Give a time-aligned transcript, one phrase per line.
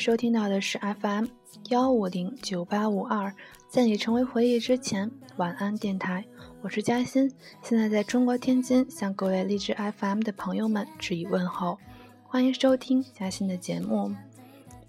[0.00, 1.26] 收听到的是 FM
[1.68, 3.30] 幺五零九八五二，
[3.68, 6.24] 在你成为回忆之前，晚安电台，
[6.62, 7.30] 我是嘉欣，
[7.60, 11.76] 现在在中国天津，向各位励志 FM 的朋友们致以问候，
[12.22, 14.10] 欢迎收听嘉欣的节目。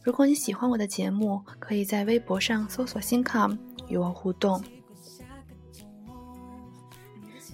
[0.02, 3.54] 如果你喜欢我的节目，可以在微博上搜索“新 com”
[3.90, 4.64] 与我互动。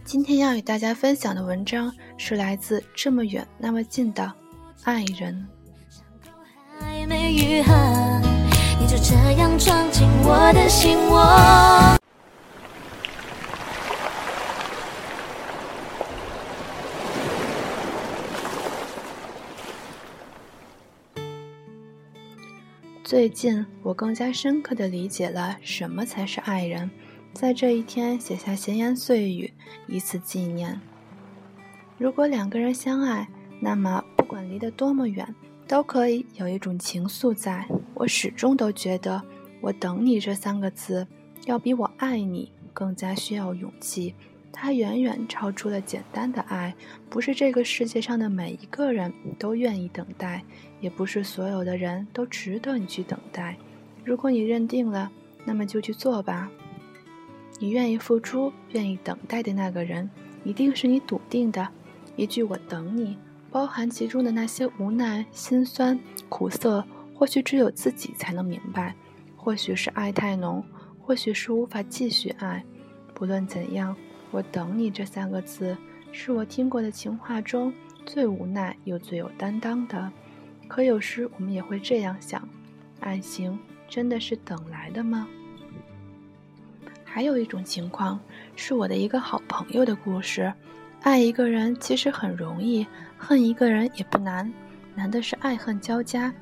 [0.06, 4.32] 今天要与大家分享的文章是来自这么远那么近的
[4.84, 5.44] 爱人。
[7.08, 7.74] 没愈合，
[8.78, 11.98] 你就这样闯进我的心窝。
[23.06, 26.92] 最近，我更加深刻的理解了什么才是爱人，
[27.34, 29.54] 在这一天写下闲言碎语，
[29.88, 30.82] 以此纪念。
[31.98, 33.30] 如果两个人相爱，
[33.62, 35.34] 那么不管离得多么远。
[35.68, 39.22] 都可以有一种情愫，在我始终都觉得，
[39.60, 41.06] 我等你这三个字，
[41.46, 44.16] 要比我爱你更加需要勇气。
[44.54, 46.74] 它远远超出了简单的爱，
[47.10, 50.42] 不是这个世界上的每一个人都愿意等待，
[50.80, 53.58] 也不是所有的人都值得你去等待。
[54.06, 55.12] 如果你认定了，
[55.44, 56.50] 那么就去做吧。
[57.60, 60.10] 你愿意付出、愿意等待的那个人，
[60.44, 61.68] 一定是你笃定的。
[62.16, 63.18] 一句“我等你”。
[63.58, 68.94] 包含其中的那些无奈、心酸、苦涩，或许只有自己才能明白。
[69.36, 70.64] 或许是爱太浓，
[71.02, 72.64] 或许是无法继续爱。
[73.16, 73.98] 不论怎样，
[74.30, 75.76] 我等你这三个字，
[76.12, 77.74] 是我听过的情话中
[78.06, 80.12] 最无奈又最有担当的。
[80.68, 82.48] 可有时我们也会这样想：
[83.00, 83.58] 爱情
[83.90, 85.28] 真的是等来的吗？
[87.04, 88.20] 还有一种情况，
[88.56, 90.54] 是我的一个好朋友的故事。
[91.02, 92.86] 爱一个人其实很容易，
[93.18, 94.52] 恨一个人也不难，
[94.96, 96.34] 难的是爱恨交加。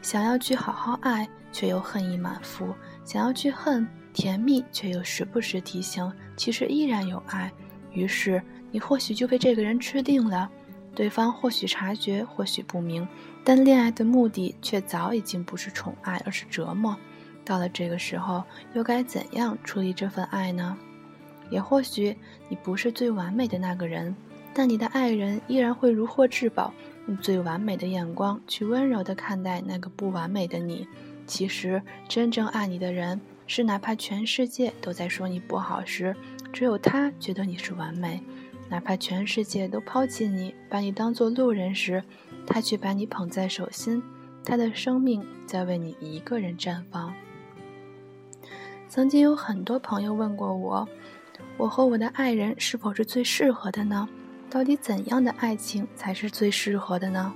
[0.00, 2.66] 想要去好好爱，却又恨意满腹；
[3.04, 7.50] 想要去恨，甜蜜却又时不时提醒，其实依然有爱。
[7.92, 10.50] 于是你或许就被这个人吃定了。
[10.94, 13.06] 对方或许察觉，或许不明，
[13.42, 16.96] 但恋爱的目的却早已经不是宠爱，而是折磨。
[17.44, 20.78] 到了这个时候，又该怎样处理这份爱呢？
[21.50, 22.16] 也或许
[22.48, 24.14] 你不是最完美的那个人，
[24.52, 26.72] 但你的爱人依然会如获至宝，
[27.06, 30.88] 用最完美的眼光去温柔地看待那个不完美的你。
[31.26, 36.14] 其实，真正爱你的人，是哪怕全世界都在说你不好时，
[36.52, 38.20] 只有他觉得你是完美；
[38.68, 42.02] 哪怕全世界都抛弃你，把你当做路人时，
[42.46, 44.02] 他却把你捧在手心，
[44.44, 47.14] 他的生命在为你一个人绽放。
[48.88, 50.88] 曾经有很多朋友问过我。
[51.56, 54.08] 我和我的爱人是否是最适合的呢？
[54.50, 57.32] 到底怎样的爱情才是最适合的呢？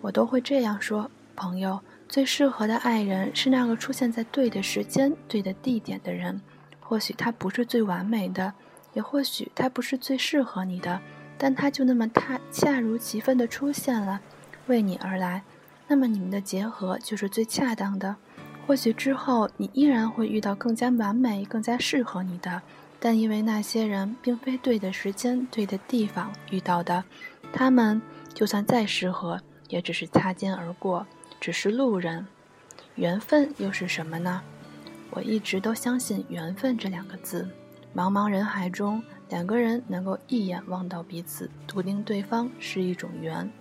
[0.00, 6.40] 我都会这样说：朋友，最适合的爱人是那个出现在对的时间、对的地点的人。
[6.80, 8.52] 或许他不是最完美的，
[8.92, 11.00] 也或许他不是最适合你的，
[11.38, 14.20] 但他就那么他恰如其分的出现了，
[14.66, 15.42] 为你而来，
[15.88, 18.16] 那么你们的结合就是最恰当的。
[18.66, 22.62] 或许之后你依然会遇到更加完美、更加适合你的。
[23.04, 27.04] 但因为那些人并非对的时间、对的地方遇到的，
[27.52, 28.00] 他们
[28.32, 29.38] 就算再适合，
[29.68, 31.06] 也只是擦肩而过，
[31.38, 32.26] 只是路人。
[32.94, 34.40] 缘分又是什么呢？
[35.10, 37.46] 我一直都相信缘分这两个字。
[37.94, 43.52] 茫茫人海中，两个人能够一眼望到彼此，笃定对方是一种缘，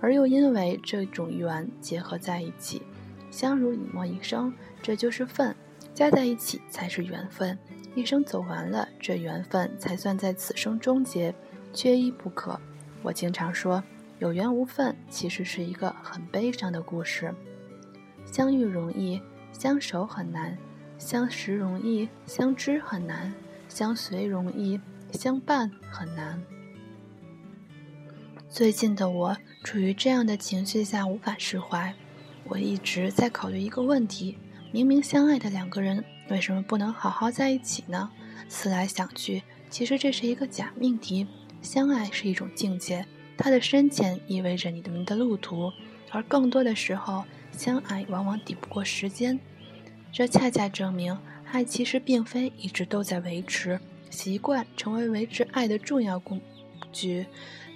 [0.00, 2.82] 而又因为这种缘结合在一起，
[3.32, 5.56] 相濡以沫一生，这就是份，
[5.92, 7.58] 加在一起才是缘分。
[7.94, 11.34] 一生走完了，这缘分才算在此生终结，
[11.74, 12.58] 缺一不可。
[13.02, 13.82] 我经常说，
[14.18, 17.34] 有缘无分其实是一个很悲伤的故事。
[18.24, 19.20] 相遇容易，
[19.52, 20.56] 相守很难；
[20.96, 23.30] 相识容易，相知很难；
[23.68, 24.80] 相随容易，
[25.12, 26.42] 相伴很难。
[28.48, 31.94] 最近的我处于这样的情绪下，无法释怀。
[32.44, 34.38] 我一直在考虑一个问题：
[34.72, 36.02] 明明相爱的两个人。
[36.32, 38.10] 为什么不能好好在一起呢？
[38.48, 41.26] 思来想去，其实这是一个假命题。
[41.60, 43.06] 相爱是一种境界，
[43.36, 45.70] 它的深浅意味着你们的路途，
[46.10, 49.38] 而更多的时候，相爱往往抵不过时间。
[50.10, 51.16] 这恰恰证明，
[51.52, 56.40] 爱其实并非一直都在维持，习惯成为维持爱的重要工
[56.90, 57.26] 具，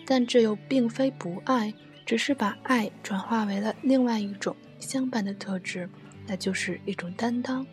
[0.06, 1.74] 但这又并非不爱，
[2.06, 5.90] 只是把爱转化为了另外一种相伴的特质，
[6.26, 7.66] 那就是一种担当。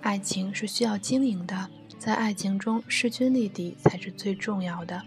[0.00, 1.68] 爱情是需要经营的，
[1.98, 5.02] 在爱情中势均力敌才是最重要的。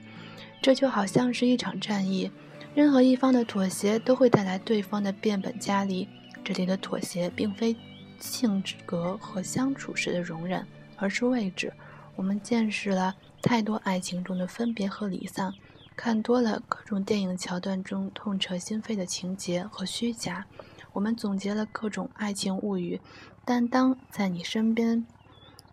[0.61, 2.31] 这就好像是一场战役，
[2.73, 6.07] 任何一方的妥协都会带来对方的变本加厉。
[6.43, 7.75] 这里的妥协并非
[8.19, 10.65] 性格和相处时的容忍，
[10.97, 11.73] 而是位置。
[12.15, 15.53] 我们见识了太多爱情中的分别和离散，
[15.95, 20.45] 看多了各种电影桥段中痛彻心扉的情节和虚假。
[20.93, 23.01] 我们总结了各种爱情物语，
[23.43, 25.05] 但当在你身边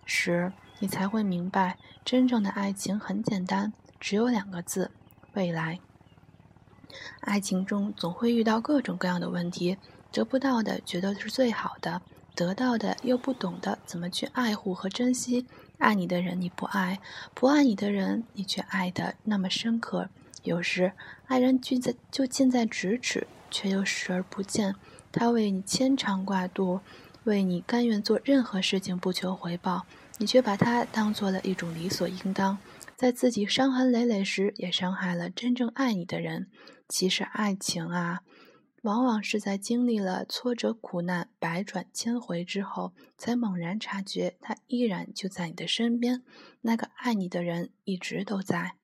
[0.04, 3.72] 时，你才会明白，真正的爱情很简单。
[4.00, 4.90] 只有两个字：
[5.34, 5.78] 未来。
[7.20, 9.76] 爱情中总会遇到各种各样的问题，
[10.10, 12.02] 得不到的觉得是最好的，
[12.34, 15.46] 得到的又不懂得怎么去爱护和珍惜。
[15.78, 16.98] 爱你的人你不爱，
[17.34, 20.08] 不爱你的人你却爱得那么深刻。
[20.42, 20.92] 有时
[21.26, 24.74] 爱人近在就近在咫尺，却又视而不见。
[25.12, 26.80] 他为你牵肠挂肚，
[27.24, 29.86] 为你甘愿做任何事情不求回报，
[30.18, 32.58] 你却把他当做了一种理所应当。
[32.96, 36.48] 在自己伤痕累累时，也伤害了真正爱你的人。
[36.88, 38.20] 其实，爱情啊，
[38.82, 46.22] 往往是在经历了挫折、苦难、百转千回之后，才猛然察觉，他依然就在你的身边。
[46.60, 48.74] 那个爱你的人一直都在。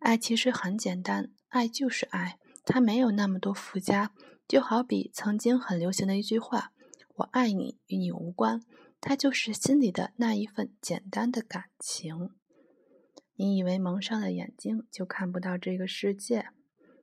[0.00, 4.10] 爱其实很简单，爱就是爱，它没有那么多附加。
[4.50, 6.72] 就好比曾经很流行的一句话
[7.14, 8.60] ：“我爱你，与你无关。”
[9.00, 12.30] 它就是心里的那一份简单的感情。
[13.36, 16.48] 你以为蒙上了眼睛就看不到这个世界，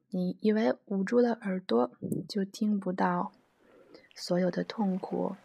[0.09, 1.89] 你以为捂住了耳朵
[2.27, 3.31] 就听不到
[4.13, 5.37] 所有的痛苦，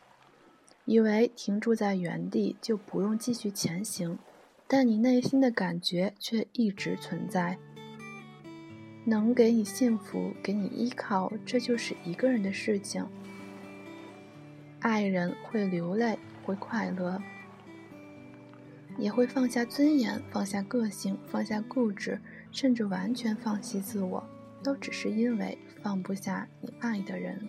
[0.85, 4.19] 以为停住在原地就不用继续前行，
[4.67, 7.61] 但你内心的感觉却一直存在。
[9.05, 13.05] 能给你幸福，给你依靠，这就是一个人的事情。
[14.81, 17.21] 爱人会流泪，会快乐。
[18.99, 22.21] 也会放下尊严，放下个性，放下固执，
[22.53, 24.23] 甚至完全放弃自我，
[24.63, 27.41] 都只是因为放不下你爱的人。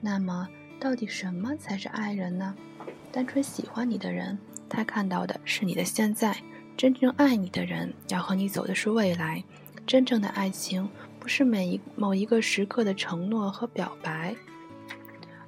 [0.00, 0.48] 那么，
[0.80, 2.56] 到底什么才是爱人呢？
[3.12, 4.36] 单纯喜欢你的人，
[4.68, 6.32] 他看到的是你的现在；
[6.76, 9.44] 真正爱你的人，要和你走的是未来。
[9.86, 10.88] 真正的爱情，
[11.18, 14.34] 不是每一某一个时刻的承诺和表白。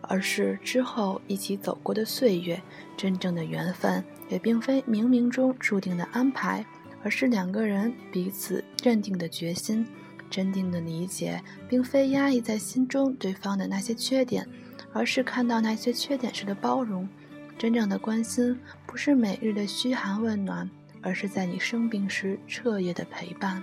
[0.07, 2.61] 而是之后一起走过的岁月，
[2.95, 6.63] 真正的缘分也并非冥冥中注定的安排，
[7.03, 9.87] 而是两个人彼此认定的决心，
[10.29, 14.47] 真定的理解，并非压抑在心中对方的那些缺点，
[14.93, 17.09] 而是看到那些缺点时的包容。
[17.57, 20.69] 真正的关心，不是每日的嘘寒问暖，
[21.01, 23.63] 而是在你生病时彻夜的陪伴。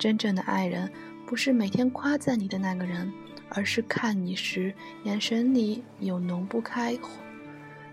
[0.00, 0.90] 真正的爱人，
[1.24, 3.12] 不是每天夸赞你的那个人。
[3.52, 6.96] 而是看你时眼神里有浓不开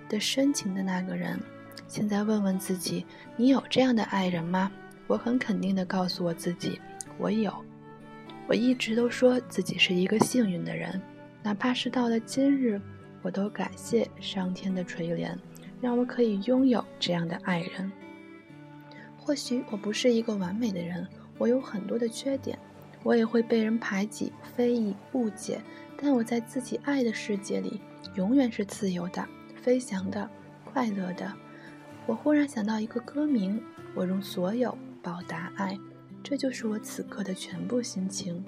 [0.07, 1.39] 的深情的那个人。
[1.87, 3.03] 现在问问自己，
[3.35, 4.71] 你有这样的爱人吗？
[5.07, 6.79] 我很肯定地告诉我自己，
[7.17, 7.51] 我有。
[8.45, 11.01] 我一直都说自己是一个幸运的人，
[11.41, 12.79] 哪怕是到了今日，
[13.23, 15.35] 我都感谢上天的垂怜，
[15.81, 17.91] 让我可以拥有这样的爱人。
[19.17, 21.07] 或许我不是一个完美的人，
[21.37, 22.57] 我有很多的缺点。
[23.03, 25.61] 我也会被人排挤、非议、误解，
[26.01, 27.79] 但我在自己爱的世界里，
[28.15, 30.29] 永远是自由的、飞翔的、
[30.65, 31.31] 快乐的。
[32.05, 33.63] 我忽然想到一个歌名：
[33.95, 35.77] 我用所有报答爱，
[36.21, 38.43] 这就是我此刻的全部心情。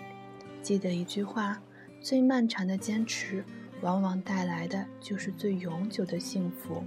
[0.62, 1.62] 记得一句话：
[2.02, 3.46] 最漫长的坚持，
[3.82, 6.84] 往往带来的就是最永久的幸福。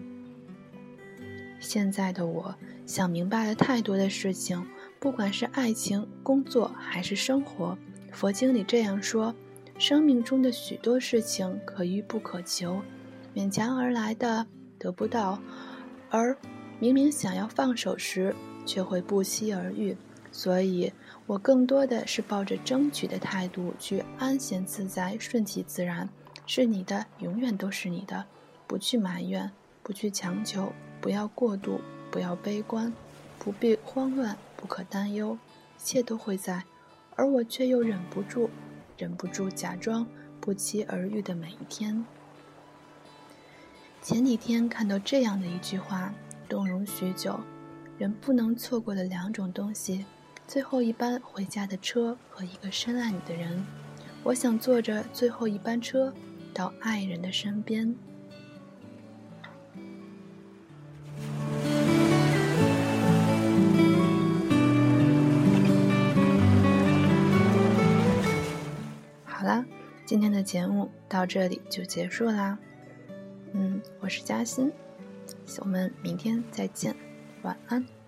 [1.59, 4.67] 现在的我想明白了太多的事情。
[5.03, 7.77] 不管是爱情、工作还是生活，
[8.13, 9.35] 佛经里这样说：
[9.77, 12.81] 生命中的许多事情可遇不可求，
[13.35, 14.47] 勉强而来的
[14.79, 15.43] 得不到，
[16.09, 16.39] 而
[16.79, 18.33] 明明想要放手时，
[18.65, 19.97] 却会不期而遇。
[20.31, 20.93] 所以，
[21.27, 26.09] 我更多的是抱着争取的态度去安闲自在、顺其自然。
[26.47, 28.25] 是你的，永远都是你的，
[28.69, 29.51] 不去埋怨，
[29.83, 32.93] 不去强求，不要过度，不要悲观，
[33.43, 34.39] 不必慌乱。
[34.57, 35.37] 不可担忧，
[35.77, 36.63] 一切都会在，
[37.17, 38.49] 而我却又忍不住，
[38.97, 40.07] 忍不住假装
[40.41, 42.07] 不期而遇的每一天。
[44.01, 46.15] 前几天看到这样的一句话，
[46.49, 47.41] 动容许久。
[47.99, 50.07] 人不能错过的两种东西：
[50.47, 53.67] 最后一班回家的车和一个深爱你的人。
[54.23, 56.15] 我想坐着最后一班车，
[56.55, 57.97] 到爱人的身边。
[70.05, 72.59] 今天的节目到这里就结束啦，
[73.53, 74.71] 嗯，我是嘉欣，
[75.61, 76.95] 我们明天再见，
[77.43, 78.02] 晚安。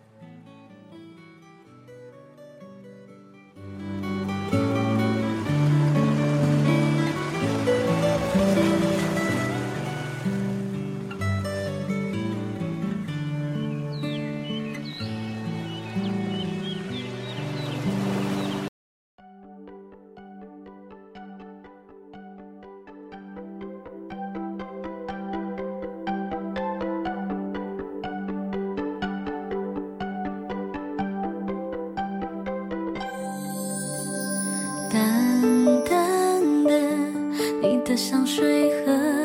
[37.85, 39.24] 的香水和